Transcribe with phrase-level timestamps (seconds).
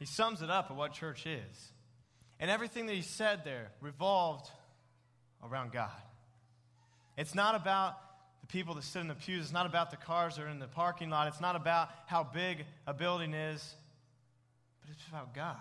[0.00, 1.72] he sums it up of what church is.
[2.40, 4.50] And everything that he said there revolved
[5.44, 5.90] around God.
[7.18, 7.96] It's not about
[8.40, 9.44] the people that sit in the pews.
[9.44, 11.28] It's not about the cars that are in the parking lot.
[11.28, 13.74] It's not about how big a building is,
[14.80, 15.56] but it's about God.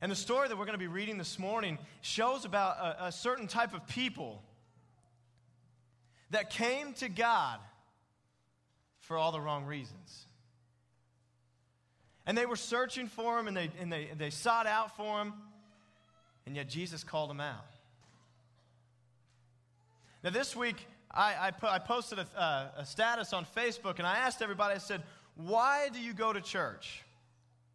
[0.00, 3.12] And the story that we're going to be reading this morning shows about a, a
[3.12, 4.44] certain type of people
[6.30, 7.58] that came to God
[9.00, 10.26] for all the wrong reasons.
[12.26, 15.32] And they were searching for him and they, and they, they sought out for him,
[16.44, 17.64] and yet Jesus called him out.
[20.24, 24.18] Now, this week, I, I, I posted a, uh, a status on Facebook and I
[24.18, 25.02] asked everybody, I said,
[25.36, 27.02] Why do you go to church?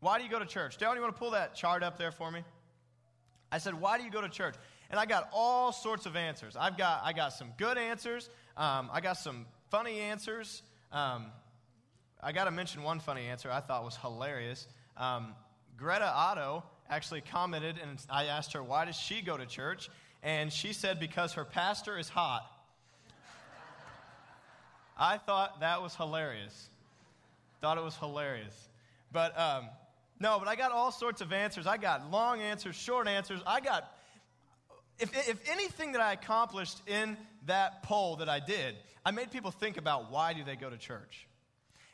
[0.01, 0.77] Why do you go to church?
[0.77, 2.43] Darren, you want to pull that chart up there for me?
[3.51, 4.55] I said, Why do you go to church?
[4.89, 6.57] And I got all sorts of answers.
[6.59, 10.61] I've got, I got some good answers, um, I got some funny answers.
[10.91, 11.27] Um,
[12.23, 14.67] I got to mention one funny answer I thought was hilarious.
[14.95, 15.34] Um,
[15.77, 19.90] Greta Otto actually commented, and I asked her, Why does she go to church?
[20.21, 22.45] And she said, Because her pastor is hot.
[24.98, 26.70] I thought that was hilarious.
[27.60, 28.70] Thought it was hilarious.
[29.12, 29.70] But um,
[30.20, 31.65] no, but I got all sorts of answers.
[31.65, 33.41] I got long answers, short answers.
[33.48, 33.91] I got,
[34.99, 37.17] if, if anything that I accomplished in
[37.48, 40.77] that poll that I did, I made people think about why do they go to
[40.77, 41.26] church.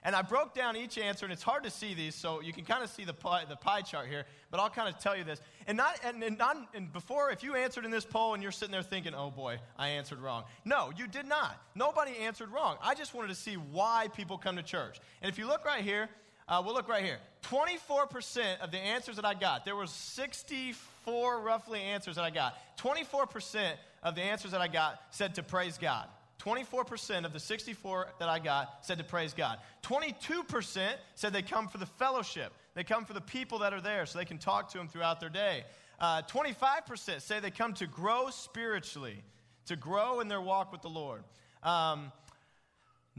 [0.04, 2.64] And I broke down each answer, and it's hard to see these, so you can
[2.64, 5.24] kind of see the pie, the pie chart here, but I'll kind of tell you
[5.24, 5.42] this.
[5.66, 8.52] And, not, and, and, not, and before, if you answered in this poll and you're
[8.52, 10.44] sitting there thinking, oh boy, I answered wrong.
[10.64, 11.62] No, you did not.
[11.76, 12.78] Nobody answered wrong.
[12.82, 15.00] I just wanted to see why people come to church.
[15.22, 16.10] And if you look right here,
[16.48, 17.18] uh, we'll look right here.
[17.50, 22.56] 24% of the answers that I got, there was 64 roughly answers that I got.
[22.78, 23.74] 24%
[24.04, 26.08] of the answers that I got said to praise God.
[26.40, 29.58] 24% of the 64 that I got said to praise God.
[29.84, 32.54] 22% said they come for the fellowship.
[32.76, 35.20] They come for the people that are there so they can talk to them throughout
[35.20, 35.64] their day.
[36.00, 39.24] Uh, 25% say they come to grow spiritually,
[39.66, 41.24] to grow in their walk with the Lord.
[41.64, 42.12] Um,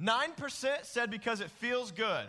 [0.00, 2.26] 9% said because it feels good.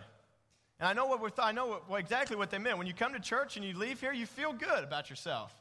[0.80, 2.78] And I know, what we're th- I know what, what, exactly what they meant.
[2.78, 5.54] When you come to church and you leave here, you feel good about yourself.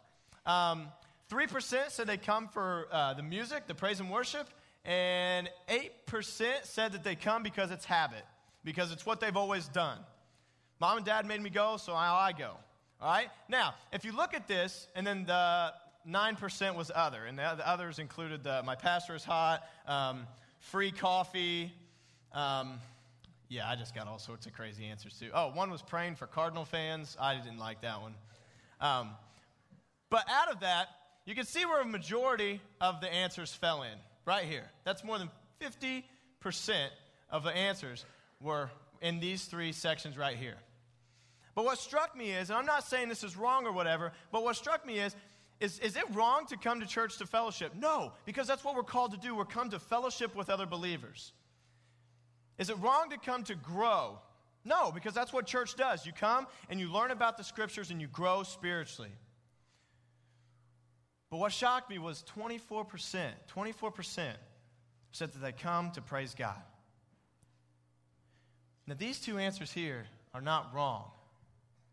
[0.46, 0.88] Um,
[1.30, 4.50] 3% said they come for uh, the music, the praise and worship
[4.90, 8.26] and 8% said that they come because it's habit,
[8.64, 10.00] because it's what they've always done.
[10.82, 12.56] Mom and dad made me go, so now I go.
[13.00, 13.28] All right?
[13.48, 15.74] Now, if you look at this, and then the
[16.08, 20.26] 9% was other, and the, others included the, my pastor is hot, um,
[20.58, 21.72] free coffee.
[22.34, 22.80] Um,
[23.48, 25.30] yeah, I just got all sorts of crazy answers too.
[25.36, 27.16] Oh, one was praying for Cardinal fans.
[27.22, 28.16] I didn't like that one.
[28.82, 29.12] Um,
[30.10, 30.88] but out of that,
[31.26, 34.70] you can see where a majority of the answers fell in right here.
[34.84, 36.04] That's more than 50%
[37.32, 38.06] of the answers
[38.40, 38.70] were
[39.02, 40.58] in these three sections right here.
[41.56, 44.44] But what struck me is, and I'm not saying this is wrong or whatever, but
[44.44, 45.16] what struck me is,
[45.60, 47.74] is, is it wrong to come to church to fellowship?
[47.76, 49.34] No, because that's what we're called to do.
[49.34, 51.34] We're come to fellowship with other believers.
[52.60, 54.20] Is it wrong to come to grow?
[54.64, 56.06] No, because that's what church does.
[56.06, 59.12] You come and you learn about the scriptures and you grow spiritually.
[61.30, 64.30] But what shocked me was 24%, 24%
[65.12, 66.62] said that they come to praise God.
[68.88, 71.12] Now, these two answers here are not wrong.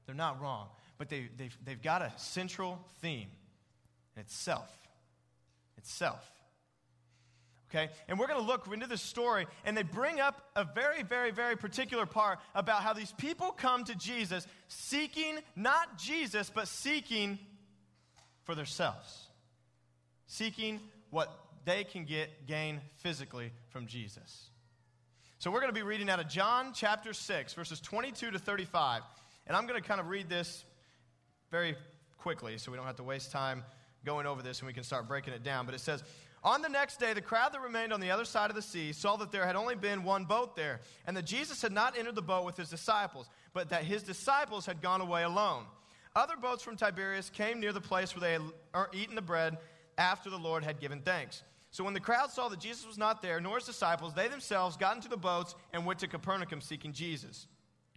[0.07, 0.69] They're not wrong.
[0.97, 3.29] But they, they've, they've got a central theme,
[4.15, 4.71] and it's self.
[5.77, 6.25] It's self.
[7.69, 7.91] Okay?
[8.09, 11.33] And we're going to look into this story, and they bring up a very, very,
[11.33, 17.39] very particular part about how these people come to Jesus seeking not Jesus, but seeking
[18.45, 19.26] for themselves
[20.27, 21.31] seeking what
[21.65, 24.51] they can get gain physically from Jesus.
[25.39, 29.03] So we're going to be reading out of John chapter 6, verses 22 to 35.
[29.47, 30.65] And I'm going to kind of read this
[31.51, 31.77] very
[32.19, 33.63] quickly so we don't have to waste time
[34.05, 35.67] going over this and we can start breaking it down.
[35.67, 36.03] But it says,
[36.43, 38.93] On the next day, the crowd that remained on the other side of the sea
[38.93, 42.15] saw that there had only been one boat there, and that Jesus had not entered
[42.15, 45.65] the boat with his disciples, but that his disciples had gone away alone.
[46.15, 49.59] Other boats from Tiberias came near the place where they had eaten the bread
[49.99, 51.43] after the Lord had given thanks.
[51.71, 54.77] So when the crowd saw that Jesus was not there, nor his disciples, they themselves
[54.77, 57.47] got into the boats and went to Capernaum seeking Jesus.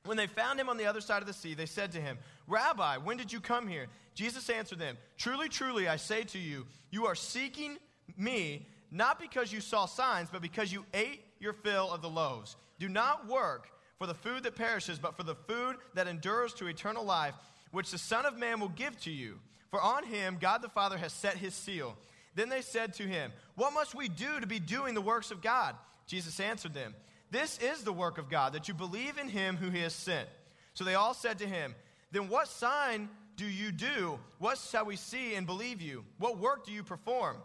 [0.05, 2.17] When they found him on the other side of the sea, they said to him,
[2.47, 3.87] Rabbi, when did you come here?
[4.15, 7.77] Jesus answered them, Truly, truly, I say to you, you are seeking
[8.17, 12.55] me not because you saw signs, but because you ate your fill of the loaves.
[12.79, 16.67] Do not work for the food that perishes, but for the food that endures to
[16.67, 17.35] eternal life,
[17.71, 19.39] which the Son of Man will give to you.
[19.71, 21.95] For on him God the Father has set his seal.
[22.35, 25.41] Then they said to him, What must we do to be doing the works of
[25.41, 25.75] God?
[26.07, 26.95] Jesus answered them,
[27.31, 30.27] This is the work of God, that you believe in him who he has sent.
[30.73, 31.75] So they all said to him,
[32.11, 34.19] Then what sign do you do?
[34.37, 36.03] What shall we see and believe you?
[36.17, 37.37] What work do you perform?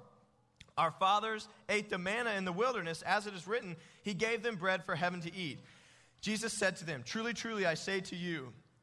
[0.77, 4.57] Our fathers ate the manna in the wilderness, as it is written, He gave them
[4.57, 5.61] bread for heaven to eat.
[6.21, 8.53] Jesus said to them, Truly, truly, I say to you,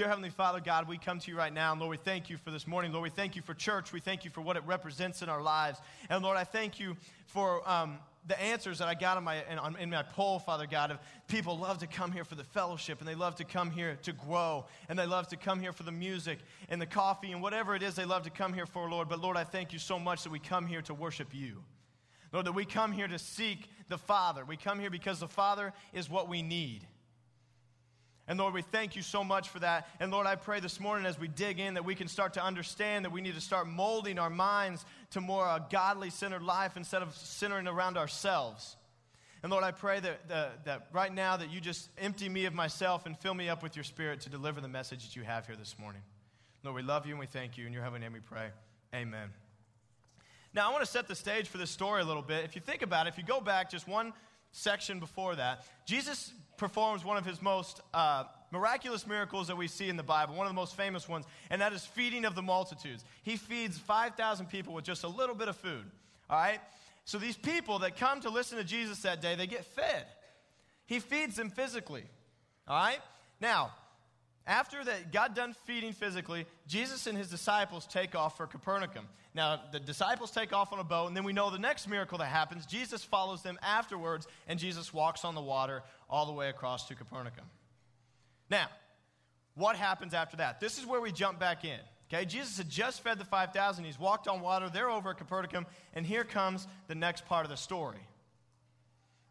[0.00, 1.72] Dear Heavenly Father, God, we come to you right now.
[1.72, 2.90] And Lord, we thank you for this morning.
[2.90, 3.92] Lord, we thank you for church.
[3.92, 5.78] We thank you for what it represents in our lives.
[6.08, 9.76] And Lord, I thank you for um, the answers that I got in my, in,
[9.76, 13.06] in, my poll, Father God, of people love to come here for the fellowship and
[13.06, 15.92] they love to come here to grow and they love to come here for the
[15.92, 16.38] music
[16.70, 19.06] and the coffee and whatever it is they love to come here for, Lord.
[19.06, 21.62] But Lord, I thank you so much that we come here to worship you.
[22.32, 24.46] Lord, that we come here to seek the Father.
[24.46, 26.86] We come here because the Father is what we need.
[28.28, 29.88] And Lord, we thank you so much for that.
[29.98, 32.44] And Lord, I pray this morning as we dig in that we can start to
[32.44, 36.76] understand that we need to start molding our minds to more a godly centered life
[36.76, 38.76] instead of centering around ourselves.
[39.42, 42.54] And Lord, I pray that, that, that right now that you just empty me of
[42.54, 45.46] myself and fill me up with your spirit to deliver the message that you have
[45.46, 46.02] here this morning.
[46.62, 47.66] Lord, we love you and we thank you.
[47.66, 48.48] In your heavenly name we pray.
[48.94, 49.30] Amen.
[50.52, 52.44] Now, I want to set the stage for this story a little bit.
[52.44, 54.12] If you think about it, if you go back just one
[54.52, 59.88] section before that, Jesus performs one of his most uh, miraculous miracles that we see
[59.88, 62.42] in the Bible, one of the most famous ones, and that is feeding of the
[62.42, 63.02] multitudes.
[63.22, 65.84] He feeds 5,000 people with just a little bit of food.
[66.28, 66.60] All right?
[67.06, 70.04] So these people that come to listen to Jesus that day, they get fed.
[70.86, 72.04] He feeds them physically.
[72.68, 72.98] All right?
[73.40, 73.72] Now,
[74.50, 79.06] after that got done feeding physically, Jesus and his disciples take off for Capernaum.
[79.32, 82.18] Now, the disciples take off on a boat, and then we know the next miracle
[82.18, 82.66] that happens.
[82.66, 86.96] Jesus follows them afterwards, and Jesus walks on the water all the way across to
[86.96, 87.32] Capernaum.
[88.50, 88.66] Now,
[89.54, 90.58] what happens after that?
[90.58, 91.78] This is where we jump back in.
[92.12, 93.84] Okay, Jesus had just fed the 5,000.
[93.84, 94.68] He's walked on water.
[94.68, 95.64] They're over at Capernaum,
[95.94, 98.00] and here comes the next part of the story.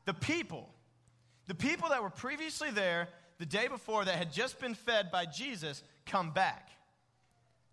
[0.06, 0.70] The people,
[1.48, 5.26] the people that were previously there the day before that had just been fed by
[5.26, 6.70] Jesus come back.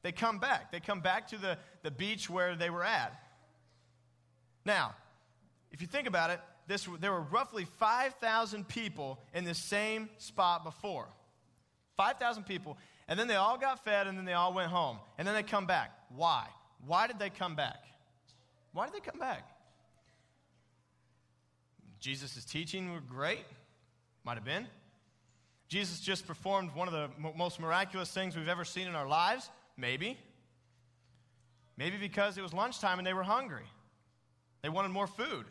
[0.02, 0.70] They come back.
[0.70, 3.20] They come back to the, the beach where they were at.
[4.64, 4.94] Now,
[5.72, 10.64] if you think about it, this, there were roughly 5,000 people in the same spot
[10.64, 11.08] before.
[11.96, 12.78] 5,000 people.
[13.08, 14.98] And then they all got fed and then they all went home.
[15.18, 15.92] And then they come back.
[16.14, 16.46] Why?
[16.86, 17.84] Why did they come back?
[18.72, 19.48] Why did they come back?
[21.98, 23.44] Jesus' teaching were great.
[24.24, 24.66] Might have been.
[25.68, 29.50] Jesus just performed one of the most miraculous things we've ever seen in our lives.
[29.76, 30.18] Maybe.
[31.76, 33.66] Maybe because it was lunchtime and they were hungry.
[34.62, 35.44] They wanted more food.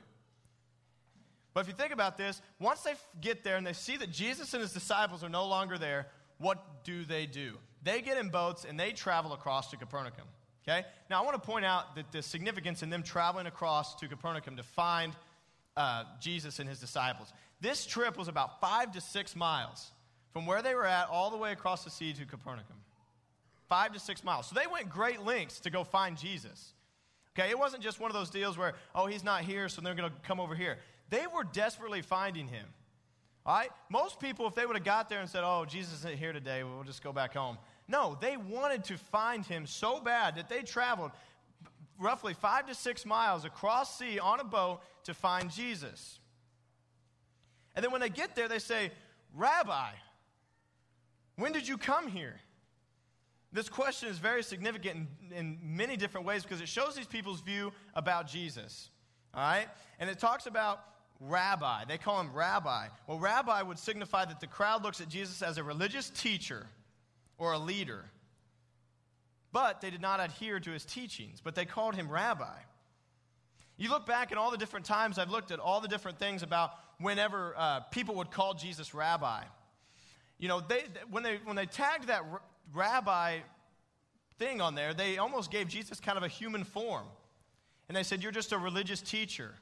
[1.54, 4.54] But if you think about this, once they get there and they see that Jesus
[4.54, 6.08] and his disciples are no longer there,
[6.38, 7.54] what do they do?
[7.84, 10.14] They get in boats and they travel across to Capernaum.
[10.68, 10.86] Okay?
[11.10, 14.58] Now, I want to point out that the significance in them traveling across to Capernaum
[14.58, 15.14] to find
[15.78, 17.32] uh, Jesus and his disciples.
[17.62, 19.92] This trip was about five to six miles
[20.36, 22.66] from where they were at all the way across the sea to Capernaum
[23.70, 24.48] five to six miles.
[24.48, 26.74] So they went great lengths to go find Jesus.
[27.40, 29.96] Okay, it wasn't just one of those deals where, oh, he's not here, so they're
[29.96, 30.78] going to come over here.
[31.10, 32.66] They were desperately finding him.
[33.46, 33.70] All right?
[33.90, 36.66] Most people, if they would have got there and said, oh, Jesus isn't here today,
[36.66, 37.58] we'll just go back home.
[37.88, 41.12] No, they wanted to find him so bad that they traveled
[41.98, 46.20] roughly five to six miles across sea on a boat to find Jesus.
[47.74, 48.92] And then when they get there, they say,
[49.34, 49.92] Rabbi,
[51.38, 52.40] when did you come here?
[53.52, 57.42] This question is very significant in, in many different ways because it shows these people's
[57.42, 58.90] view about Jesus.
[59.34, 59.68] All right?
[60.00, 60.82] And it talks about
[61.20, 61.86] rabbi.
[61.86, 62.88] They call him rabbi.
[63.08, 66.68] Well, rabbi would signify that the crowd looks at Jesus as a religious teacher
[67.38, 68.04] or a leader.
[69.52, 72.58] But they did not adhere to his teachings, but they called him rabbi.
[73.78, 76.44] You look back at all the different times I've looked at all the different things
[76.44, 79.44] about whenever uh, people would call Jesus rabbi.
[80.38, 82.24] You know, they, when, they, when they tagged that
[82.74, 83.40] rabbi
[84.38, 87.06] thing on there, they almost gave Jesus kind of a human form.
[87.88, 89.54] And they said, You're just a religious teacher.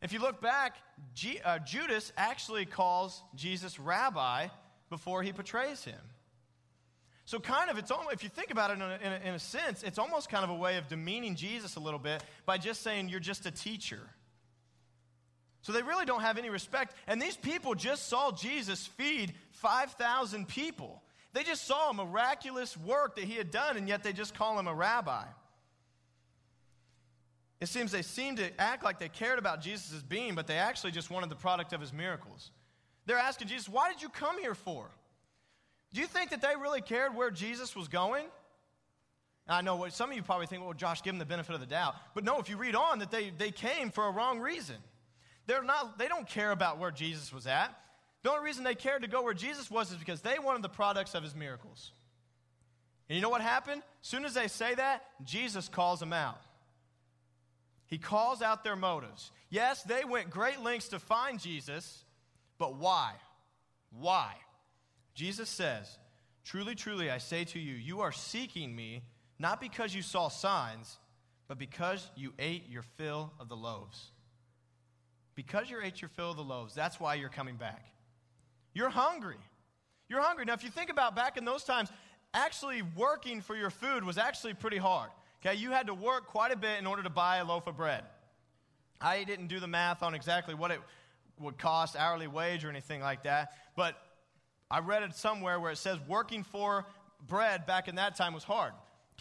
[0.00, 0.76] If you look back,
[1.14, 4.46] G- uh, Judas actually calls Jesus rabbi
[4.90, 5.98] before he betrays him.
[7.24, 9.34] So, kind of, it's almost, if you think about it in a, in, a, in
[9.34, 12.56] a sense, it's almost kind of a way of demeaning Jesus a little bit by
[12.58, 14.00] just saying, You're just a teacher.
[15.62, 16.94] So they really don't have any respect.
[17.06, 21.02] And these people just saw Jesus feed 5,000 people.
[21.32, 24.58] They just saw a miraculous work that he had done, and yet they just call
[24.58, 25.24] him a rabbi.
[27.60, 30.92] It seems they seemed to act like they cared about Jesus' being, but they actually
[30.92, 32.50] just wanted the product of his miracles.
[33.06, 34.90] They're asking Jesus, Why did you come here for?
[35.92, 38.26] Do you think that they really cared where Jesus was going?
[39.48, 41.60] I know what some of you probably think, well, Josh, give them the benefit of
[41.60, 41.94] the doubt.
[42.14, 44.76] But no, if you read on, that they, they came for a wrong reason.
[45.48, 47.74] They're not, they don't care about where Jesus was at.
[48.22, 50.68] The only reason they cared to go where Jesus was is because they wanted the
[50.68, 51.90] products of his miracles.
[53.08, 53.82] And you know what happened?
[54.02, 56.42] Soon as they say that, Jesus calls them out.
[57.86, 59.32] He calls out their motives.
[59.48, 62.04] Yes, they went great lengths to find Jesus,
[62.58, 63.12] but why?
[63.90, 64.34] Why?
[65.14, 65.98] Jesus says,
[66.44, 69.02] Truly, truly, I say to you, you are seeking me
[69.38, 70.98] not because you saw signs,
[71.46, 74.12] but because you ate your fill of the loaves.
[75.38, 77.92] Because you ate your fill of the loaves, that's why you're coming back.
[78.74, 79.36] You're hungry.
[80.08, 80.44] You're hungry.
[80.44, 81.90] Now, if you think about back in those times,
[82.34, 85.10] actually working for your food was actually pretty hard.
[85.40, 87.76] Okay, you had to work quite a bit in order to buy a loaf of
[87.76, 88.02] bread.
[89.00, 90.80] I didn't do the math on exactly what it
[91.38, 93.94] would cost, hourly wage or anything like that, but
[94.68, 96.84] I read it somewhere where it says working for
[97.28, 98.72] bread back in that time was hard.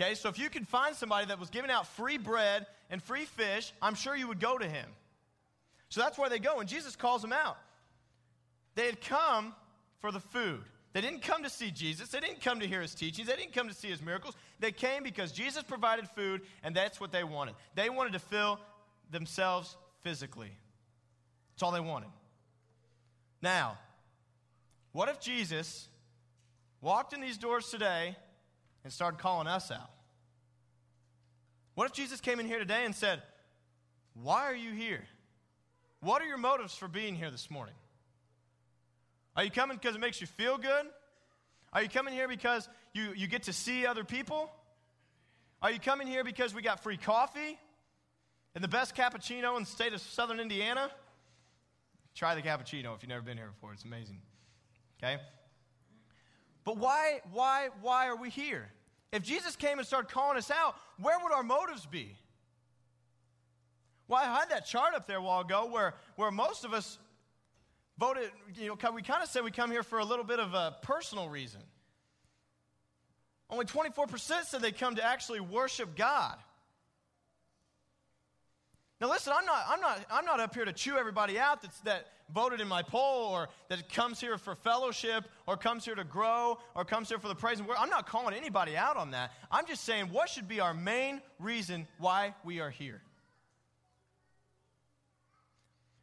[0.02, 3.26] Okay, so if you could find somebody that was giving out free bread and free
[3.26, 4.90] fish, I'm sure you would go to him.
[5.90, 7.58] So that's where they go, and Jesus calls them out.
[8.76, 9.56] They had come
[10.00, 10.64] for the food.
[10.94, 12.10] They didn't come to see Jesus.
[12.10, 13.28] They didn't come to hear his teachings.
[13.28, 14.36] They didn't come to see his miracles.
[14.60, 17.56] They came because Jesus provided food, and that's what they wanted.
[17.76, 18.60] They wanted to fill
[19.12, 20.52] themselves physically.
[21.54, 22.10] That's all they wanted.
[23.42, 23.78] Now,
[24.92, 25.88] what if Jesus
[26.82, 28.16] walked in these doors today
[28.84, 29.92] and started calling us out?
[31.76, 33.22] What if Jesus came in here today and said,
[34.16, 35.04] Why are you here?
[36.02, 37.76] What are your motives for being here this morning?
[39.36, 40.86] Are you coming because it makes you feel good?
[41.74, 44.50] Are you coming here because you, you get to see other people?
[45.62, 47.58] Are you coming here because we got free coffee
[48.56, 50.90] and the best cappuccino in the state of southern Indiana?
[52.16, 53.74] Try the cappuccino if you've never been here before.
[53.74, 54.20] It's amazing.
[54.98, 55.18] Okay?
[56.64, 58.70] But why, why, why are we here?
[59.12, 62.16] If Jesus came and started calling us out, where would our motives be?
[64.08, 66.98] Well, I had that chart up there a while ago where, where most of us
[67.98, 70.54] voted, you know, we kind of said we come here for a little bit of
[70.54, 71.62] a personal reason.
[73.50, 76.38] Only 24% said they come to actually worship God.
[79.00, 81.80] Now, listen, I'm not, I'm not, I'm not up here to chew everybody out that's,
[81.82, 86.04] that voted in my poll or that comes here for fellowship or comes here to
[86.04, 87.70] grow or comes here for the praise and.
[87.78, 89.32] I'm not calling anybody out on that.
[89.52, 93.02] I'm just saying what should be our main reason why we are here.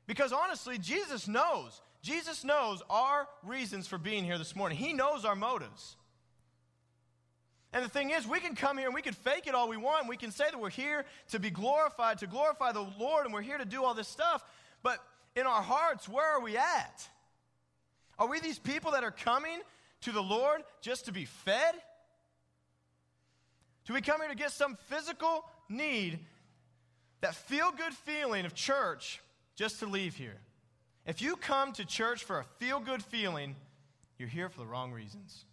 [0.06, 1.80] Because honestly, Jesus knows.
[2.02, 4.76] Jesus knows our reasons for being here this morning.
[4.76, 5.96] He knows our motives.
[7.72, 9.76] And the thing is, we can come here and we can fake it all we
[9.76, 10.08] want.
[10.08, 13.42] We can say that we're here to be glorified, to glorify the Lord, and we're
[13.42, 14.44] here to do all this stuff.
[14.82, 14.98] But
[15.34, 17.08] in our hearts, where are we at?
[18.18, 19.58] Are we these people that are coming
[20.02, 21.74] to the Lord just to be fed?
[23.86, 26.20] Do we come here to get some physical need,
[27.22, 29.20] that feel good feeling of church,
[29.54, 30.40] just to leave here.
[31.06, 33.56] If you come to church for a feel good feeling,
[34.18, 35.44] you're here for the wrong reasons.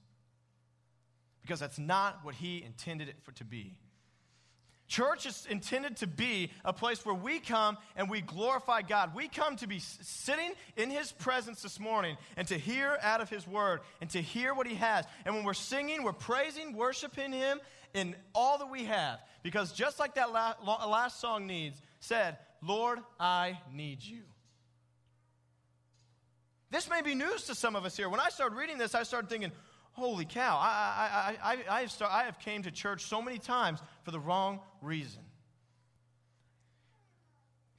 [1.42, 3.76] Because that's not what He intended it for to be.
[4.88, 9.16] Church is intended to be a place where we come and we glorify God.
[9.16, 13.30] We come to be sitting in His presence this morning and to hear out of
[13.30, 15.06] His Word and to hear what He has.
[15.26, 17.60] And when we're singing, we're praising, worshiping Him
[17.94, 19.20] in all that we have.
[19.44, 24.22] Because just like that last song needs, said, Lord, I need you.
[26.70, 28.08] This may be news to some of us here.
[28.10, 29.52] When I started reading this, I started thinking,
[29.92, 33.38] holy cow, I, I, I, I, have, start, I have came to church so many
[33.40, 35.22] times for the wrong reason.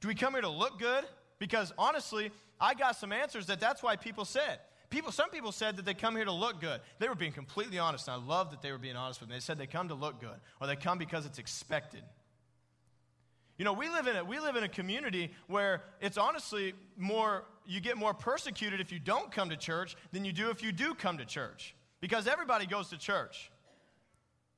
[0.01, 1.05] Do we come here to look good?
[1.39, 4.59] Because honestly, I got some answers that that's why people said.
[4.91, 6.81] People, some people said that they come here to look good.
[6.99, 9.37] They were being completely honest, and I love that they were being honest with me.
[9.37, 12.03] They said they come to look good, or they come because it's expected.
[13.59, 17.44] You know, we live in a, we live in a community where it's honestly more,
[17.66, 20.73] you get more persecuted if you don't come to church than you do if you
[20.73, 21.75] do come to church.
[22.00, 23.50] Because everybody goes to church.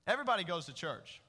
[0.06, 1.20] Everybody goes to church.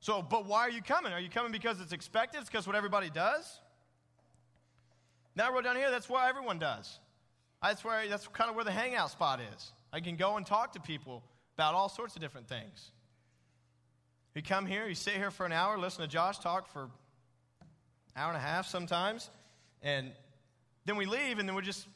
[0.00, 1.12] So, but why are you coming?
[1.12, 2.40] Are you coming because it's expected?
[2.40, 3.60] It's because what everybody does?
[5.34, 6.98] Now I wrote down here, that's what everyone does.
[7.62, 9.72] That's where that's kind of where the hangout spot is.
[9.92, 11.22] I can go and talk to people
[11.56, 12.90] about all sorts of different things.
[14.34, 16.90] You come here, you sit here for an hour, listen to Josh talk for an
[18.16, 19.28] hour and a half sometimes,
[19.82, 20.10] and
[20.86, 21.86] then we leave, and then we just,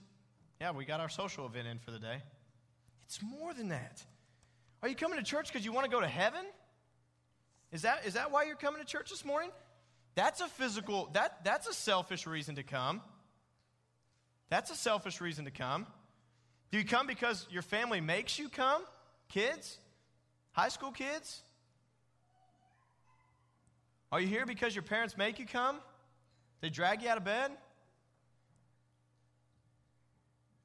[0.60, 2.22] yeah, we got our social event in for the day.
[3.06, 4.04] It's more than that.
[4.82, 6.44] Are you coming to church because you want to go to heaven?
[7.72, 9.50] Is that, is that why you're coming to church this morning?
[10.14, 13.00] That's a physical, that, that's a selfish reason to come.
[14.50, 15.86] That's a selfish reason to come.
[16.70, 18.82] Do you come because your family makes you come?
[19.30, 19.78] Kids?
[20.52, 21.42] High school kids?
[24.12, 25.78] Are you here because your parents make you come?
[26.60, 27.50] They drag you out of bed?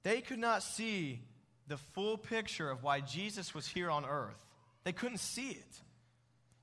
[0.03, 1.21] They could not see
[1.67, 4.45] the full picture of why Jesus was here on earth.
[4.83, 5.81] They couldn't see it.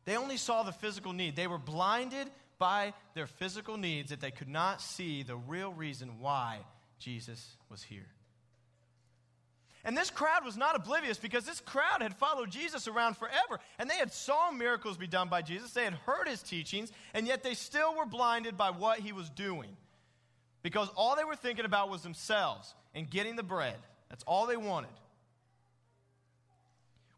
[0.04, 1.37] They only saw the physical need.
[1.37, 6.18] They were blinded by their physical needs that they could not see the real reason
[6.18, 6.58] why
[6.99, 8.08] Jesus was here.
[9.88, 13.59] And this crowd was not oblivious because this crowd had followed Jesus around forever.
[13.78, 15.71] And they had saw miracles be done by Jesus.
[15.73, 19.30] They had heard his teachings, and yet they still were blinded by what he was
[19.30, 19.71] doing.
[20.62, 23.78] Because all they were thinking about was themselves and getting the bread.
[24.11, 24.90] That's all they wanted.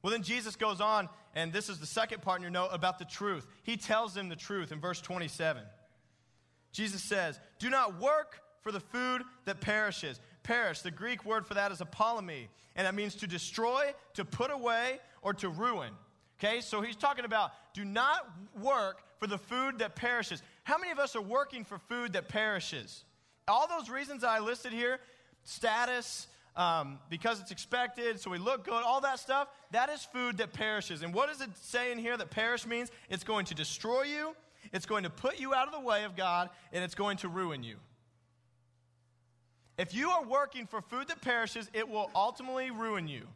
[0.01, 3.01] Well, then Jesus goes on, and this is the second part in your note about
[3.01, 3.49] the truth.
[3.65, 5.61] He tells them the truth in verse 27.
[6.71, 10.21] Jesus says, Do not work for the food that perishes.
[10.43, 14.51] Perish, the Greek word for that is apollumi, and that means to destroy, to put
[14.51, 15.93] away, or to ruin.
[16.39, 18.27] Okay, so he's talking about do not
[18.61, 20.43] work for the food that perishes.
[20.65, 23.05] How many of us are working for food that perishes?
[23.47, 25.01] All those reasons I listed here
[25.45, 30.39] status, um, because it's expected, so we look good, all that stuff, that is food
[30.39, 31.03] that perishes.
[31.03, 32.91] And what does it say in here that perish means?
[33.09, 34.35] It's going to destroy you,
[34.73, 37.29] it's going to put you out of the way of God, and it's going to
[37.29, 37.77] ruin you.
[39.81, 43.27] If you are working for food that perishes, it will ultimately ruin you.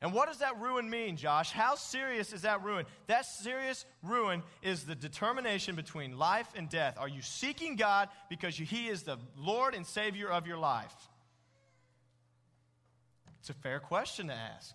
[0.00, 1.50] And what does that ruin mean, Josh?
[1.50, 2.86] How serious is that ruin?
[3.08, 6.98] That serious ruin is the determination between life and death.
[7.00, 10.94] Are you seeking God because He is the Lord and Savior of your life?
[13.40, 14.72] It's a fair question to ask.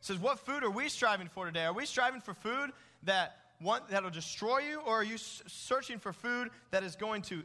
[0.00, 1.64] It says, What food are we striving for today?
[1.64, 2.72] Are we striving for food
[3.04, 7.42] that one, that'll destroy you, or are you searching for food that is going to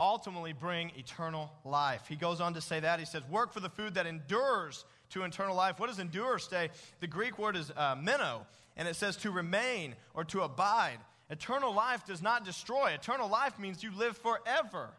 [0.00, 2.06] ultimately bring eternal life.
[2.08, 3.00] He goes on to say that.
[3.00, 5.80] He says, Work for the food that endures to eternal life.
[5.80, 6.70] What does endure say?
[7.00, 10.98] The Greek word is uh, meno, and it says to remain or to abide.
[11.30, 14.90] Eternal life does not destroy, eternal life means you live forever.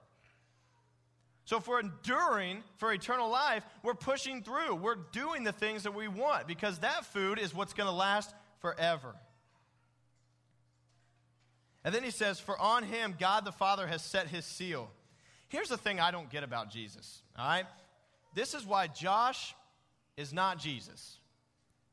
[1.45, 4.75] So, for enduring for eternal life, we're pushing through.
[4.75, 8.35] We're doing the things that we want because that food is what's going to last
[8.59, 9.15] forever.
[11.83, 14.89] And then he says, For on him God the Father has set his seal.
[15.47, 17.65] Here's the thing I don't get about Jesus, all right?
[18.35, 19.55] This is why Josh
[20.15, 21.17] is not Jesus.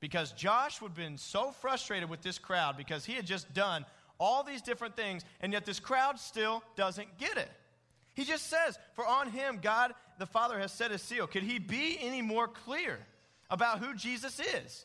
[0.01, 3.87] Because Josh would have been so frustrated with this crowd because he had just done
[4.19, 7.51] all these different things, and yet this crowd still doesn't get it.
[8.15, 11.27] He just says, For on him God the Father has set his seal.
[11.27, 12.99] Could he be any more clear
[13.51, 14.85] about who Jesus is?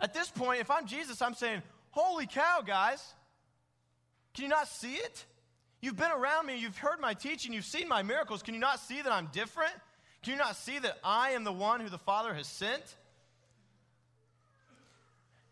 [0.00, 3.14] At this point, if I'm Jesus, I'm saying, Holy cow, guys.
[4.34, 5.24] Can you not see it?
[5.80, 8.42] You've been around me, you've heard my teaching, you've seen my miracles.
[8.42, 9.72] Can you not see that I'm different?
[10.22, 12.82] Can you not see that I am the one who the Father has sent?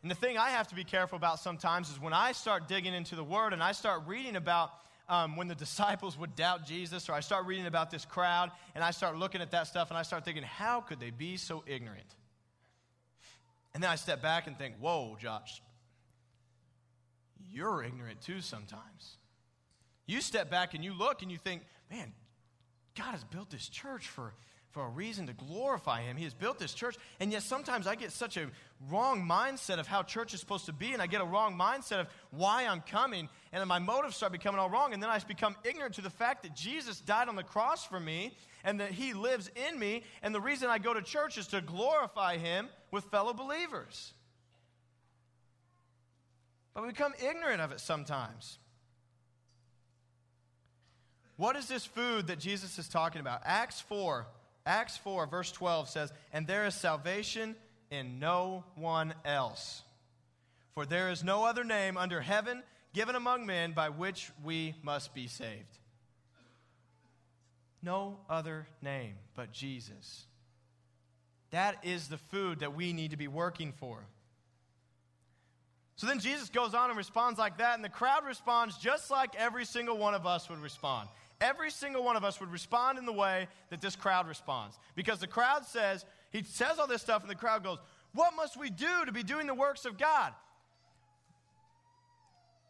[0.03, 2.95] And the thing I have to be careful about sometimes is when I start digging
[2.95, 4.71] into the Word and I start reading about
[5.09, 8.85] um, when the disciples would doubt Jesus, or I start reading about this crowd and
[8.85, 11.64] I start looking at that stuff and I start thinking, how could they be so
[11.66, 12.14] ignorant?
[13.75, 15.61] And then I step back and think, whoa, Josh,
[17.53, 19.17] you're ignorant too sometimes.
[20.07, 22.13] You step back and you look and you think, man,
[22.97, 24.35] God has built this church for,
[24.71, 26.17] for a reason to glorify Him.
[26.17, 26.97] He has built this church.
[27.21, 28.49] And yet sometimes I get such a
[28.89, 32.01] wrong mindset of how church is supposed to be, and I get a wrong mindset
[32.01, 34.93] of why I'm coming, and then my motives start becoming all wrong.
[34.93, 38.01] And then I become ignorant to the fact that Jesus died on the cross for
[38.01, 40.03] me and that He lives in me.
[40.23, 44.13] And the reason I go to church is to glorify Him with fellow believers.
[46.75, 48.59] But we become ignorant of it sometimes.
[51.37, 53.41] What is this food that Jesus is talking about?
[53.45, 54.27] Acts 4,
[54.67, 57.57] Acts 4, verse 12 says, And there is salvation
[57.91, 59.83] in no one else.
[60.75, 65.15] For there is no other name under heaven given among men by which we must
[65.15, 65.79] be saved.
[67.83, 70.27] No other name but Jesus.
[71.51, 74.05] That is the food that we need to be working for.
[76.01, 79.37] So then Jesus goes on and responds like that, and the crowd responds just like
[79.37, 81.11] every single one of us would respond.
[81.43, 84.79] Every single one of us would respond in the way that this crowd responds.
[84.95, 87.77] Because the crowd says, he says all this stuff, and the crowd goes,
[88.15, 90.33] What must we do to be doing the works of God?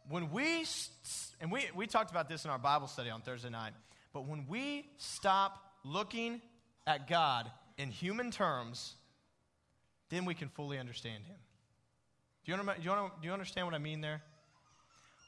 [0.09, 0.65] When we,
[1.39, 3.71] and we, we talked about this in our Bible study on Thursday night,
[4.11, 6.41] but when we stop looking
[6.85, 8.95] at God in human terms
[10.09, 11.37] then we can fully understand him.
[12.45, 14.21] Do you, do you, do you understand what I mean there?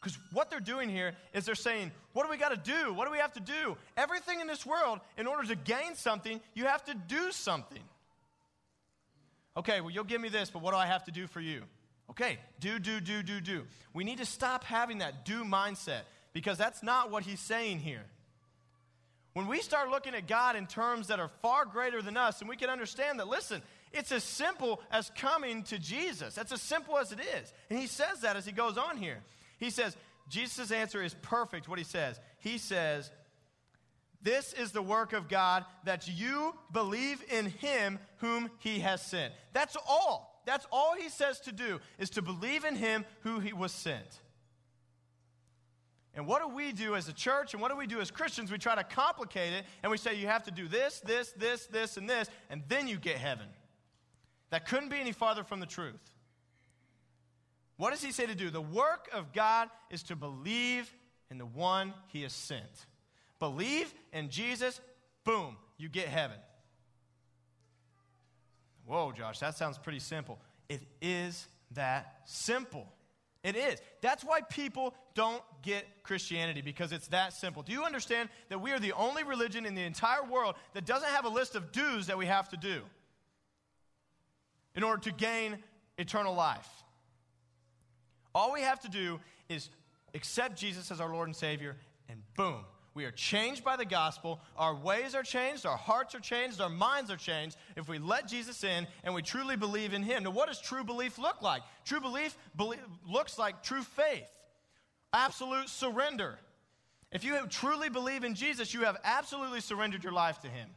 [0.01, 2.93] Because what they're doing here is they're saying, What do we got to do?
[2.93, 3.77] What do we have to do?
[3.95, 7.81] Everything in this world, in order to gain something, you have to do something.
[9.55, 11.61] Okay, well, you'll give me this, but what do I have to do for you?
[12.09, 13.63] Okay, do, do, do, do, do.
[13.93, 16.01] We need to stop having that do mindset
[16.33, 18.03] because that's not what he's saying here.
[19.33, 22.49] When we start looking at God in terms that are far greater than us, and
[22.49, 23.61] we can understand that, listen,
[23.93, 26.33] it's as simple as coming to Jesus.
[26.35, 27.53] That's as simple as it is.
[27.69, 29.19] And he says that as he goes on here.
[29.59, 29.95] He says,
[30.27, 32.19] Jesus' answer is perfect, what he says.
[32.39, 33.11] He says,
[34.21, 39.33] This is the work of God, that you believe in him whom he has sent.
[39.53, 40.41] That's all.
[40.45, 44.19] That's all he says to do, is to believe in him who he was sent.
[46.15, 48.51] And what do we do as a church and what do we do as Christians?
[48.51, 51.65] We try to complicate it and we say you have to do this, this, this,
[51.67, 53.47] this, and this, and then you get heaven.
[54.53, 56.13] That couldn't be any farther from the truth.
[57.77, 58.51] What does he say to do?
[58.51, 60.93] The work of God is to believe
[61.31, 62.85] in the one he has sent.
[63.39, 64.79] Believe in Jesus,
[65.23, 66.37] boom, you get heaven.
[68.85, 70.37] Whoa, Josh, that sounds pretty simple.
[70.69, 72.85] It is that simple.
[73.43, 73.81] It is.
[74.01, 77.63] That's why people don't get Christianity because it's that simple.
[77.63, 81.09] Do you understand that we are the only religion in the entire world that doesn't
[81.09, 82.83] have a list of dues that we have to do
[84.75, 85.57] in order to gain
[85.97, 86.67] eternal life?
[88.35, 89.69] All we have to do is
[90.13, 91.75] accept Jesus as our Lord and Savior,
[92.09, 94.39] and boom, we are changed by the gospel.
[94.55, 95.65] Our ways are changed.
[95.65, 96.61] Our hearts are changed.
[96.61, 100.23] Our minds are changed if we let Jesus in and we truly believe in Him.
[100.23, 101.63] Now, what does true belief look like?
[101.85, 102.37] True belief
[103.07, 104.29] looks like true faith,
[105.11, 106.37] absolute surrender.
[107.11, 110.69] If you truly believe in Jesus, you have absolutely surrendered your life to Him.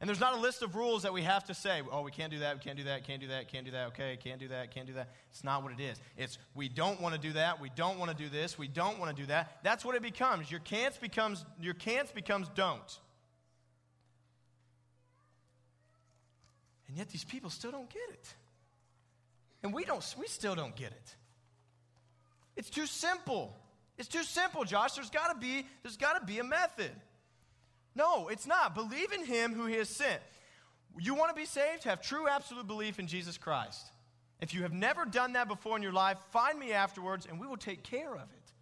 [0.00, 2.30] And there's not a list of rules that we have to say, oh, we can't
[2.30, 4.46] do that, we can't do that, can't do that, can't do that, okay, can't do
[4.48, 5.08] that, can't do that.
[5.32, 5.98] It's not what it is.
[6.16, 9.00] It's we don't want to do that, we don't want to do this, we don't
[9.00, 9.58] want to do that.
[9.64, 10.50] That's what it becomes.
[10.50, 12.98] Your can'ts becomes your can'ts becomes don't.
[16.86, 18.34] And yet these people still don't get it.
[19.64, 21.14] And we don't we still don't get it.
[22.56, 23.56] It's too simple.
[23.98, 24.92] It's too simple, Josh.
[24.92, 26.92] There's got to be there's got to be a method.
[27.98, 28.76] No, it's not.
[28.76, 30.22] Believe in him who he has sent.
[31.00, 31.82] You want to be saved?
[31.82, 33.90] Have true, absolute belief in Jesus Christ.
[34.40, 37.46] If you have never done that before in your life, find me afterwards and we
[37.48, 38.52] will take care of it.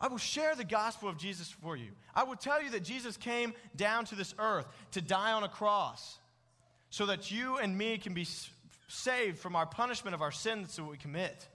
[0.00, 1.92] I will share the gospel of Jesus for you.
[2.16, 5.48] I will tell you that Jesus came down to this earth to die on a
[5.48, 6.18] cross
[6.90, 8.26] so that you and me can be
[8.88, 11.48] saved from our punishment of our sins that we commit.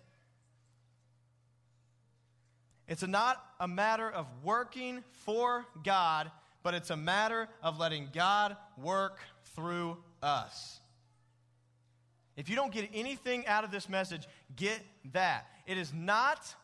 [2.90, 6.32] It's not a matter of working for God,
[6.64, 9.20] but it's a matter of letting God work
[9.56, 10.80] through us.
[12.36, 14.80] If you don't get anything out of this message, get
[15.14, 15.46] that.
[15.68, 16.56] It is not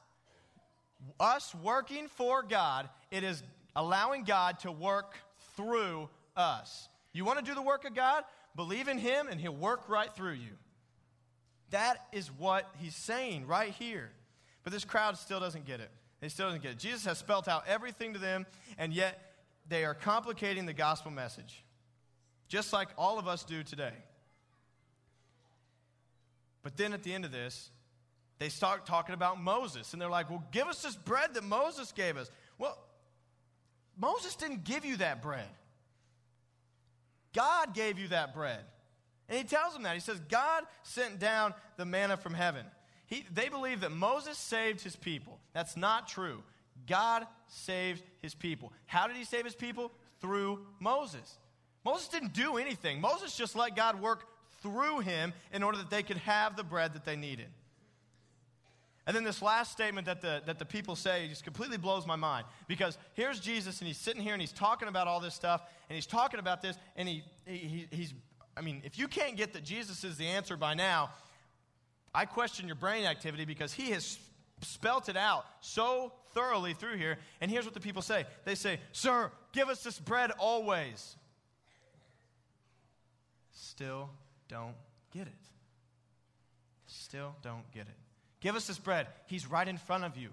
[1.19, 3.43] us working for God, it is
[3.75, 5.13] allowing God to work
[5.55, 6.89] through us.
[7.13, 8.23] You want to do the work of God?
[8.55, 10.53] Believe in Him, and He'll work right through you.
[11.69, 14.09] That is what He's saying right here.
[14.63, 15.91] But this crowd still doesn't get it.
[16.21, 16.79] They still doesn't get it.
[16.79, 18.45] Jesus has spelt out everything to them,
[18.77, 19.33] and yet
[19.67, 21.63] they are complicating the gospel message,
[22.47, 23.93] just like all of us do today.
[26.63, 27.69] But then at the end of this,
[28.39, 31.91] they start talking about Moses, and they're like, Well, give us this bread that Moses
[31.91, 32.29] gave us.
[32.57, 32.77] Well,
[33.97, 35.47] Moses didn't give you that bread.
[37.33, 38.59] God gave you that bread.
[39.27, 39.93] And he tells them that.
[39.93, 42.65] He says, God sent down the manna from heaven.
[43.07, 45.39] He, they believe that Moses saved his people.
[45.53, 46.41] That's not true.
[46.87, 48.73] God saved his people.
[48.85, 49.91] How did he save his people?
[50.21, 51.37] Through Moses.
[51.83, 52.99] Moses didn't do anything.
[52.99, 54.25] Moses just let God work
[54.61, 57.47] through him in order that they could have the bread that they needed.
[59.07, 62.15] And then this last statement that the, that the people say just completely blows my
[62.15, 62.47] mind.
[62.67, 65.95] Because here's Jesus, and he's sitting here and he's talking about all this stuff, and
[65.95, 68.15] he's talking about this, and he, he, he's,
[68.57, 71.11] I mean, if you can't get that Jesus is the answer by now,
[72.15, 74.17] I question your brain activity because he has
[74.61, 77.17] spelt it out so thoroughly through here.
[77.41, 81.17] And here's what the people say they say, Sir, give us this bread always.
[83.51, 84.09] Still
[84.47, 84.75] don't
[85.13, 85.33] get it.
[86.87, 87.95] Still don't get it.
[88.39, 89.07] Give us this bread.
[89.27, 90.29] He's right in front of you.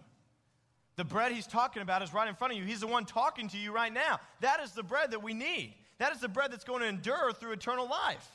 [0.97, 2.65] The bread he's talking about is right in front of you.
[2.65, 4.21] He's the one talking to you right now.
[4.41, 5.75] That is the bread that we need.
[5.99, 8.29] That is the bread that's going to endure through eternal life.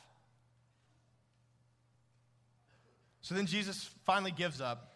[3.21, 4.93] So then Jesus finally gives up.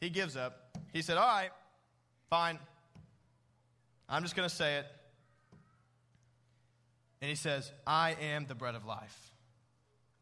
[0.00, 0.76] He gives up.
[0.92, 1.50] He said, All right,
[2.28, 2.58] fine.
[4.08, 4.86] I'm just going to say it.
[7.20, 9.30] And he says, I am the bread of life.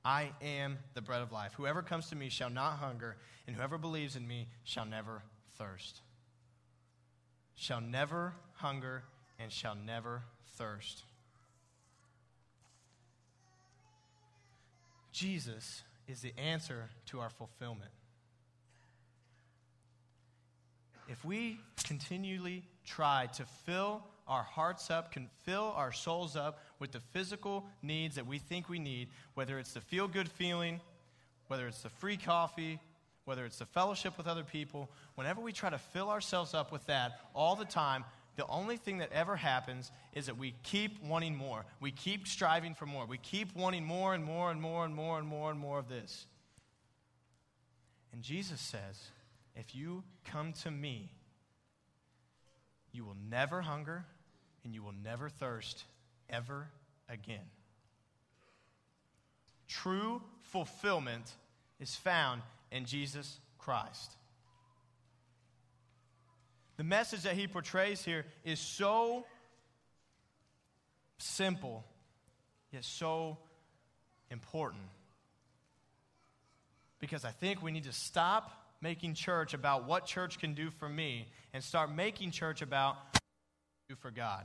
[0.05, 1.53] I am the bread of life.
[1.57, 5.23] Whoever comes to me shall not hunger, and whoever believes in me shall never
[5.57, 6.01] thirst.
[7.55, 9.05] Shall never hunger
[9.39, 10.23] and shall never
[10.57, 11.05] thirst.
[15.13, 17.91] Jesus is the answer to our fulfillment.
[21.09, 26.93] If we continually try to fill our hearts up, can fill our souls up with
[26.93, 30.81] the physical needs that we think we need, whether it's the feel good feeling,
[31.47, 32.79] whether it's the free coffee,
[33.25, 36.85] whether it's the fellowship with other people, whenever we try to fill ourselves up with
[36.87, 38.05] that all the time,
[38.39, 41.65] the only thing that ever happens is that we keep wanting more.
[41.81, 43.05] We keep striving for more.
[43.05, 45.89] We keep wanting more and more and more and more and more and more of
[45.89, 46.25] this.
[48.13, 49.11] And Jesus says,
[49.57, 51.11] if you come to me,
[52.93, 54.05] you will never hunger
[54.63, 55.83] and you will never thirst
[56.31, 56.69] ever
[57.09, 57.51] again.
[59.67, 61.33] True fulfillment
[61.81, 64.13] is found in Jesus Christ.
[66.79, 69.27] The message that he portrays here is so
[71.19, 71.85] simple,
[72.73, 73.37] yet so
[74.31, 74.85] important.
[77.01, 80.89] Because I think we need to stop making church about what church can do for
[80.89, 82.97] me and start making church about
[83.89, 84.45] do for God.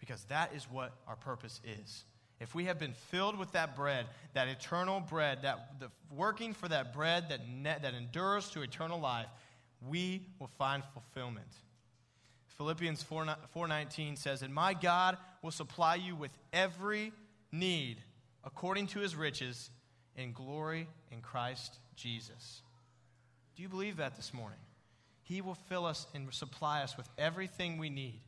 [0.00, 2.04] Because that is what our purpose is.
[2.38, 6.68] If we have been filled with that bread, that eternal bread, that the, working for
[6.68, 9.26] that bread that, ne- that endures to eternal life,
[9.86, 11.46] we will find fulfillment.
[12.56, 17.12] Philippians 4, 4.19 says, And my God will supply you with every
[17.52, 17.98] need
[18.44, 19.70] according to his riches
[20.16, 22.62] in glory in Christ Jesus.
[23.54, 24.58] Do you believe that this morning?
[25.22, 28.20] He will fill us and supply us with everything we need.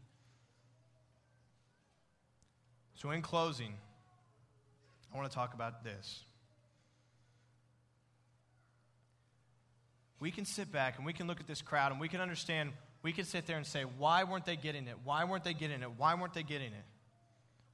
[2.94, 3.72] So, in closing,
[5.12, 6.24] I want to talk about this.
[10.20, 12.72] We can sit back and we can look at this crowd and we can understand,
[13.02, 14.96] we can sit there and say, why weren't they getting it?
[15.02, 15.90] Why weren't they getting it?
[15.96, 16.84] Why weren't they getting it?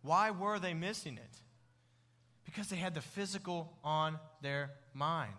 [0.02, 1.40] Why were they missing it?
[2.44, 5.34] Because they had the physical on their mind.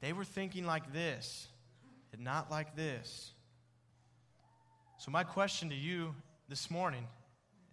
[0.00, 1.46] They were thinking like this
[2.14, 3.32] and not like this.
[4.98, 6.14] So, my question to you
[6.48, 7.06] this morning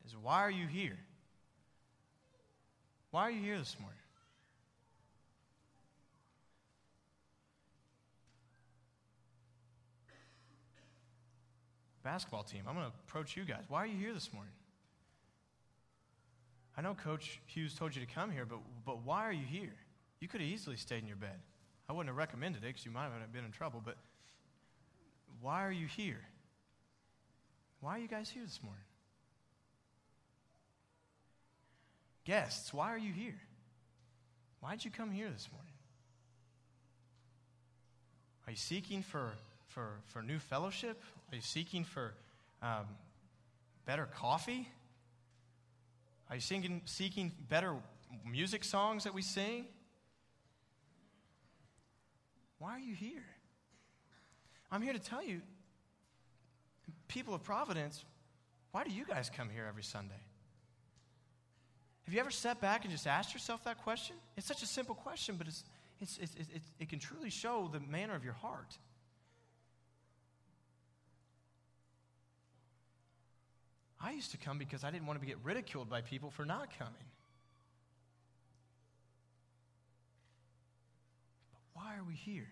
[0.06, 0.98] is why are you here?
[3.12, 4.01] Why are you here this morning?
[12.04, 13.64] Basketball team, I'm going to approach you guys.
[13.68, 14.54] Why are you here this morning?
[16.78, 19.74] I know Coach Hughes told you to come here, but, but why are you here?
[20.20, 21.40] You could have easily stayed in your bed.
[21.90, 23.98] I wouldn't have recommended it because you might have been in trouble, but
[25.42, 26.22] why are you here?
[27.82, 28.84] Why are you guys here this morning?
[32.24, 33.40] Guests, why are you here?
[34.60, 35.74] Why did you come here this morning?
[38.48, 39.34] Are you seeking for,
[39.74, 41.02] for, for new fellowship?
[41.32, 42.14] Are you seeking for
[42.62, 42.86] um,
[43.86, 44.68] better coffee?
[46.30, 47.76] Are you singing, seeking better
[48.30, 49.66] music songs that we sing?
[52.60, 53.26] Why are you here?
[54.72, 55.42] I'm here to tell you,
[57.08, 58.06] people of Providence,
[58.72, 60.22] why do you guys come here every Sunday?
[62.06, 64.16] Have you ever sat back and just asked yourself that question?
[64.38, 65.64] It's such a simple question, but it's,
[66.00, 68.78] it's, it's, it's, it can truly show the manner of your heart.
[74.04, 76.78] I used to come because I didn't want to get ridiculed by people for not
[76.78, 76.94] coming.
[81.54, 82.50] But why are we here?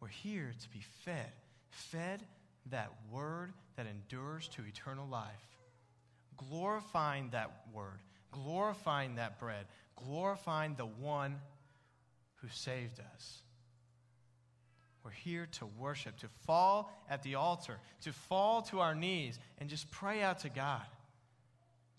[0.00, 1.32] We're here to be fed,
[1.70, 2.20] fed
[2.70, 5.46] that word that endures to eternal life,
[6.36, 8.00] glorifying that word
[8.34, 11.36] glorifying that bread, glorifying the one
[12.36, 13.42] who saved us.
[15.04, 19.68] We're here to worship, to fall at the altar, to fall to our knees and
[19.68, 20.86] just pray out to God.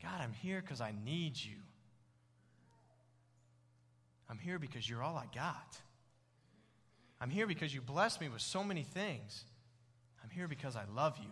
[0.01, 1.57] God, I'm here because I need you.
[4.27, 5.77] I'm here because you're all I got.
[7.21, 9.45] I'm here because you blessed me with so many things.
[10.23, 11.29] I'm here because I love you.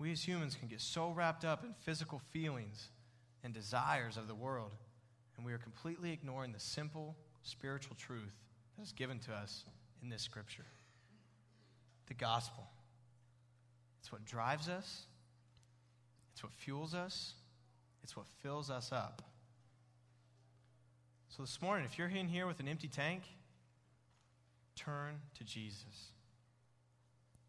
[0.00, 2.88] We as humans can get so wrapped up in physical feelings
[3.44, 4.72] and desires of the world,
[5.36, 8.34] and we are completely ignoring the simple spiritual truth
[8.76, 9.64] that is given to us
[10.02, 10.64] in this scripture
[12.06, 12.64] the gospel.
[14.00, 15.02] It's what drives us,
[16.32, 17.34] it's what fuels us,
[18.02, 19.22] it's what fills us up.
[21.28, 23.22] So this morning, if you're in here with an empty tank,
[24.74, 26.12] turn to Jesus.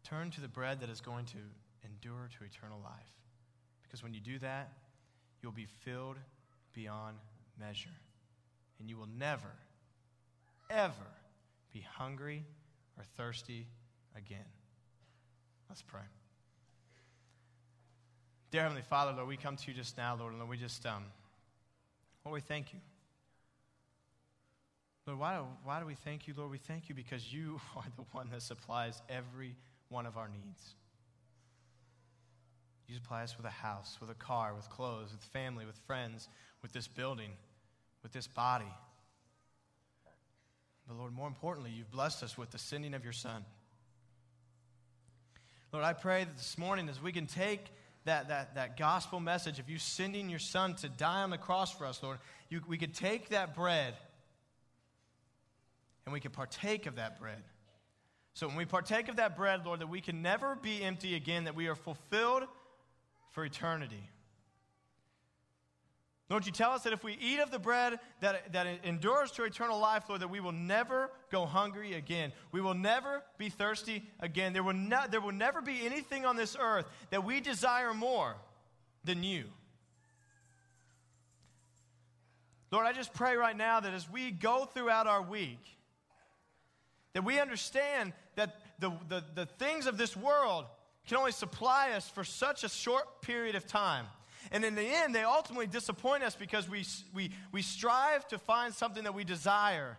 [0.04, 1.38] Turn to the bread that is going to
[1.84, 2.92] endure to eternal life.
[3.82, 4.72] Because when you do that,
[5.42, 6.18] you'll be filled
[6.74, 7.16] beyond
[7.58, 7.88] measure.
[8.78, 9.50] And you will never,
[10.70, 10.94] ever
[11.72, 12.44] be hungry
[12.96, 13.66] or thirsty
[14.16, 14.38] again.
[15.68, 16.00] Let's pray.
[18.50, 20.84] Dear Heavenly Father, Lord, we come to you just now, Lord, and Lord, we just,
[20.84, 21.04] um,
[22.24, 22.80] Lord, we thank you.
[25.06, 26.50] Lord, why do, why do we thank you, Lord?
[26.50, 29.56] We thank you because you are the one that supplies every
[29.88, 30.74] one of our needs.
[32.88, 36.28] You supply us with a house, with a car, with clothes, with family, with friends,
[36.60, 37.30] with this building,
[38.02, 38.72] with this body.
[40.90, 43.44] But Lord, more importantly, you've blessed us with the sending of your Son.
[45.72, 47.66] Lord, I pray that this morning, as we can take
[48.06, 51.70] that, that, that gospel message of you sending your Son to die on the cross
[51.70, 53.94] for us, Lord, you, we could take that bread
[56.06, 57.44] and we could partake of that bread.
[58.34, 61.44] So when we partake of that bread, Lord, that we can never be empty again,
[61.44, 62.42] that we are fulfilled
[63.30, 64.02] for eternity.
[66.30, 69.42] Lord, you tell us that if we eat of the bread that, that endures to
[69.42, 72.32] eternal life, Lord, that we will never go hungry again.
[72.52, 74.52] We will never be thirsty again.
[74.52, 78.36] There will, no, there will never be anything on this earth that we desire more
[79.02, 79.46] than you.
[82.70, 85.58] Lord, I just pray right now that as we go throughout our week,
[87.12, 90.66] that we understand that the, the, the things of this world
[91.08, 94.06] can only supply us for such a short period of time.
[94.52, 96.84] And in the end, they ultimately disappoint us because we,
[97.14, 99.96] we, we strive to find something that we desire.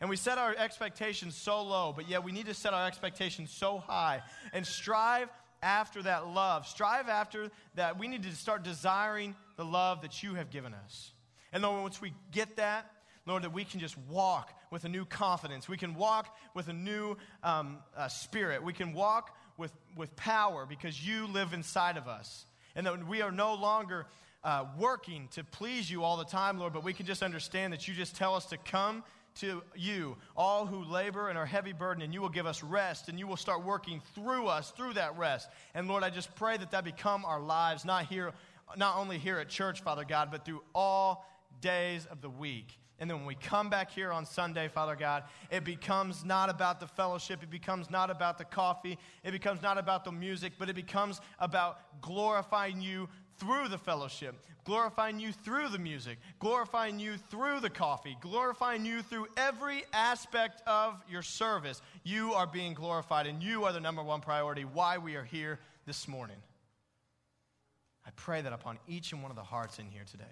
[0.00, 3.50] And we set our expectations so low, but yet we need to set our expectations
[3.50, 4.22] so high
[4.52, 5.28] and strive
[5.62, 6.66] after that love.
[6.66, 7.98] Strive after that.
[7.98, 11.12] We need to start desiring the love that you have given us.
[11.52, 12.90] And Lord, once we get that,
[13.26, 15.68] Lord, that we can just walk with a new confidence.
[15.68, 18.62] We can walk with a new um, uh, spirit.
[18.62, 22.45] We can walk with, with power because you live inside of us.
[22.76, 24.06] And that we are no longer
[24.44, 27.88] uh, working to please you all the time, Lord, but we can just understand that
[27.88, 29.02] you just tell us to come
[29.40, 33.08] to you, all who labor and are heavy burdened, and you will give us rest,
[33.08, 35.48] and you will start working through us, through that rest.
[35.74, 38.32] And Lord, I just pray that that become our lives, not here,
[38.76, 41.26] not only here at church, Father God, but through all
[41.60, 42.78] days of the week.
[42.98, 46.80] And then when we come back here on Sunday, Father God, it becomes not about
[46.80, 47.42] the fellowship.
[47.42, 48.98] It becomes not about the coffee.
[49.22, 54.34] It becomes not about the music, but it becomes about glorifying you through the fellowship,
[54.64, 60.62] glorifying you through the music, glorifying you through the coffee, glorifying you through every aspect
[60.66, 61.82] of your service.
[62.02, 65.60] You are being glorified, and you are the number one priority why we are here
[65.84, 66.38] this morning.
[68.06, 70.24] I pray that upon each and one of the hearts in here today.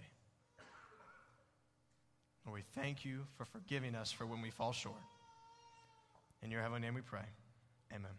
[2.46, 4.96] Lord, we thank you for forgiving us for when we fall short.
[6.42, 7.24] In your heavenly name we pray.
[7.92, 8.10] Amen.